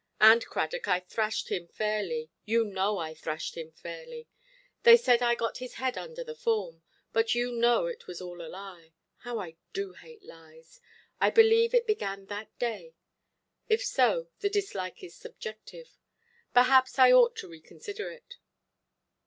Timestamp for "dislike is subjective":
14.49-15.99